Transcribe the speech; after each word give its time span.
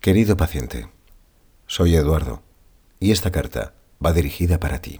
Querido 0.00 0.38
paciente, 0.38 0.88
soy 1.66 1.94
Eduardo 1.94 2.42
y 3.00 3.10
esta 3.10 3.30
carta 3.30 3.74
va 4.02 4.14
dirigida 4.14 4.58
para 4.58 4.80
ti. 4.80 4.98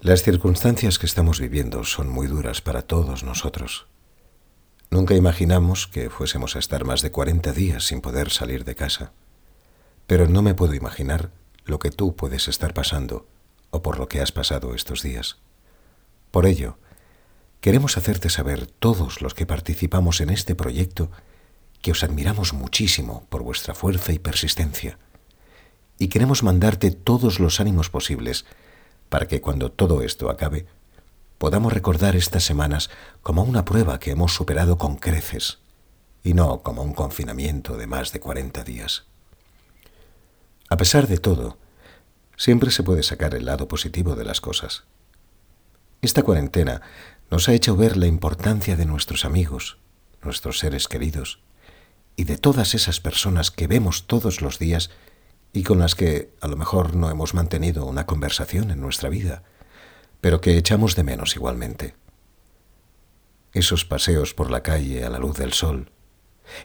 Las 0.00 0.22
circunstancias 0.22 0.98
que 0.98 1.04
estamos 1.04 1.38
viviendo 1.38 1.84
son 1.84 2.08
muy 2.08 2.28
duras 2.28 2.62
para 2.62 2.80
todos 2.80 3.24
nosotros. 3.24 3.88
Nunca 4.88 5.14
imaginamos 5.16 5.86
que 5.86 6.08
fuésemos 6.08 6.56
a 6.56 6.60
estar 6.60 6.86
más 6.86 7.02
de 7.02 7.12
40 7.12 7.52
días 7.52 7.84
sin 7.84 8.00
poder 8.00 8.30
salir 8.30 8.64
de 8.64 8.74
casa, 8.74 9.12
pero 10.06 10.26
no 10.30 10.40
me 10.40 10.54
puedo 10.54 10.72
imaginar 10.72 11.30
lo 11.66 11.78
que 11.78 11.90
tú 11.90 12.16
puedes 12.16 12.48
estar 12.48 12.72
pasando 12.72 13.28
o 13.70 13.82
por 13.82 13.98
lo 13.98 14.08
que 14.08 14.22
has 14.22 14.32
pasado 14.32 14.74
estos 14.74 15.02
días. 15.02 15.36
Por 16.30 16.46
ello, 16.46 16.78
queremos 17.60 17.98
hacerte 17.98 18.30
saber 18.30 18.66
todos 18.66 19.20
los 19.20 19.34
que 19.34 19.44
participamos 19.44 20.22
en 20.22 20.30
este 20.30 20.54
proyecto 20.54 21.10
que 21.82 21.90
os 21.90 22.02
admiramos 22.02 22.54
muchísimo 22.54 23.26
por 23.28 23.42
vuestra 23.42 23.74
fuerza 23.74 24.12
y 24.12 24.18
persistencia, 24.18 24.98
y 25.98 26.08
queremos 26.08 26.42
mandarte 26.42 26.90
todos 26.90 27.38
los 27.38 27.60
ánimos 27.60 27.90
posibles 27.90 28.46
para 29.08 29.28
que 29.28 29.40
cuando 29.40 29.70
todo 29.70 30.02
esto 30.02 30.30
acabe, 30.30 30.66
podamos 31.38 31.72
recordar 31.72 32.16
estas 32.16 32.44
semanas 32.44 32.88
como 33.20 33.42
una 33.42 33.64
prueba 33.64 33.98
que 34.00 34.12
hemos 34.12 34.32
superado 34.32 34.78
con 34.78 34.96
creces, 34.96 35.58
y 36.24 36.34
no 36.34 36.62
como 36.62 36.82
un 36.82 36.94
confinamiento 36.94 37.76
de 37.76 37.86
más 37.86 38.12
de 38.12 38.20
40 38.20 38.64
días. 38.64 39.04
A 40.68 40.76
pesar 40.76 41.08
de 41.08 41.18
todo, 41.18 41.58
siempre 42.36 42.70
se 42.70 42.82
puede 42.82 43.02
sacar 43.02 43.34
el 43.34 43.44
lado 43.44 43.68
positivo 43.68 44.14
de 44.14 44.24
las 44.24 44.40
cosas. 44.40 44.84
Esta 46.00 46.22
cuarentena 46.22 46.80
nos 47.30 47.48
ha 47.48 47.52
hecho 47.52 47.76
ver 47.76 47.96
la 47.96 48.06
importancia 48.06 48.76
de 48.76 48.86
nuestros 48.86 49.24
amigos, 49.24 49.78
nuestros 50.22 50.58
seres 50.58 50.88
queridos, 50.88 51.40
y 52.16 52.24
de 52.24 52.36
todas 52.36 52.74
esas 52.74 53.00
personas 53.00 53.50
que 53.50 53.66
vemos 53.66 54.06
todos 54.06 54.42
los 54.42 54.58
días 54.58 54.90
y 55.52 55.62
con 55.62 55.78
las 55.78 55.94
que 55.94 56.32
a 56.40 56.48
lo 56.48 56.56
mejor 56.56 56.94
no 56.94 57.10
hemos 57.10 57.34
mantenido 57.34 57.86
una 57.86 58.06
conversación 58.06 58.70
en 58.70 58.80
nuestra 58.80 59.08
vida, 59.08 59.42
pero 60.20 60.40
que 60.40 60.56
echamos 60.56 60.96
de 60.96 61.04
menos 61.04 61.36
igualmente. 61.36 61.94
Esos 63.52 63.84
paseos 63.84 64.34
por 64.34 64.50
la 64.50 64.62
calle 64.62 65.04
a 65.04 65.10
la 65.10 65.18
luz 65.18 65.36
del 65.36 65.52
sol, 65.52 65.90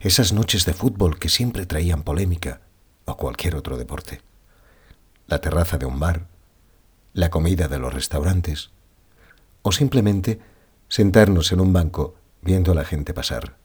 esas 0.01 0.33
noches 0.33 0.65
de 0.65 0.73
fútbol 0.73 1.19
que 1.19 1.29
siempre 1.29 1.65
traían 1.65 2.03
polémica 2.03 2.61
o 3.05 3.17
cualquier 3.17 3.55
otro 3.55 3.77
deporte, 3.77 4.21
la 5.27 5.39
terraza 5.39 5.77
de 5.77 5.85
un 5.85 5.99
bar, 5.99 6.27
la 7.13 7.29
comida 7.29 7.67
de 7.67 7.79
los 7.79 7.93
restaurantes, 7.93 8.71
o 9.61 9.71
simplemente 9.71 10.39
sentarnos 10.87 11.51
en 11.51 11.59
un 11.59 11.73
banco 11.73 12.15
viendo 12.41 12.71
a 12.71 12.75
la 12.75 12.85
gente 12.85 13.13
pasar 13.13 13.57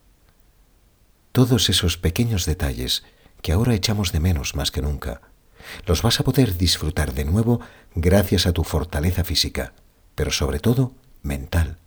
todos 1.32 1.70
esos 1.70 1.96
pequeños 1.96 2.44
detalles 2.44 3.04
que 3.40 3.52
ahora 3.52 3.74
echamos 3.74 4.12
de 4.12 4.20
menos 4.20 4.54
más 4.54 4.70
que 4.70 4.82
nunca, 4.82 5.22
los 5.86 6.02
vas 6.02 6.20
a 6.20 6.24
poder 6.24 6.56
disfrutar 6.56 7.14
de 7.14 7.24
nuevo 7.24 7.60
gracias 7.94 8.46
a 8.46 8.52
tu 8.52 8.64
fortaleza 8.64 9.24
física, 9.24 9.74
pero 10.14 10.30
sobre 10.30 10.60
todo 10.60 10.94
mental. 11.22 11.78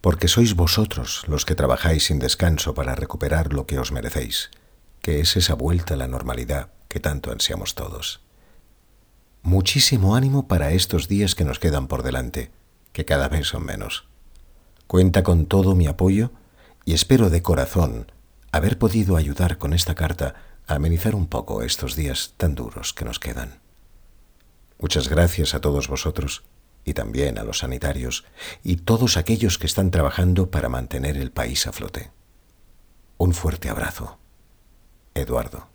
Porque 0.00 0.28
sois 0.28 0.54
vosotros 0.54 1.24
los 1.26 1.44
que 1.44 1.54
trabajáis 1.54 2.04
sin 2.04 2.18
descanso 2.18 2.74
para 2.74 2.94
recuperar 2.94 3.52
lo 3.52 3.66
que 3.66 3.78
os 3.78 3.90
merecéis, 3.90 4.50
que 5.02 5.20
es 5.20 5.36
esa 5.36 5.54
vuelta 5.54 5.94
a 5.94 5.96
la 5.96 6.06
normalidad 6.06 6.70
que 6.88 7.00
tanto 7.00 7.32
ansiamos 7.32 7.74
todos. 7.74 8.20
Muchísimo 9.42 10.14
ánimo 10.14 10.46
para 10.46 10.72
estos 10.72 11.08
días 11.08 11.34
que 11.34 11.44
nos 11.44 11.58
quedan 11.58 11.88
por 11.88 12.02
delante, 12.02 12.50
que 12.92 13.04
cada 13.04 13.28
vez 13.28 13.48
son 13.48 13.64
menos. 13.64 14.08
Cuenta 14.86 15.22
con 15.22 15.46
todo 15.46 15.74
mi 15.74 15.86
apoyo 15.86 16.30
y 16.84 16.94
espero 16.94 17.30
de 17.30 17.42
corazón 17.42 18.10
haber 18.52 18.78
podido 18.78 19.16
ayudar 19.16 19.58
con 19.58 19.72
esta 19.72 19.94
carta 19.94 20.34
a 20.66 20.74
amenizar 20.74 21.14
un 21.14 21.26
poco 21.26 21.62
estos 21.62 21.96
días 21.96 22.34
tan 22.36 22.54
duros 22.54 22.92
que 22.92 23.04
nos 23.04 23.18
quedan. 23.18 23.60
Muchas 24.78 25.08
gracias 25.08 25.54
a 25.54 25.60
todos 25.60 25.88
vosotros 25.88 26.44
y 26.84 26.94
también 26.94 27.38
a 27.38 27.44
los 27.44 27.58
sanitarios 27.58 28.24
y 28.62 28.76
todos 28.76 29.16
aquellos 29.16 29.58
que 29.58 29.66
están 29.66 29.90
trabajando 29.90 30.50
para 30.50 30.68
mantener 30.68 31.16
el 31.16 31.32
país 31.32 31.66
a 31.66 31.72
flote. 31.72 32.10
Un 33.16 33.34
fuerte 33.34 33.68
abrazo. 33.68 34.18
Eduardo. 35.14 35.68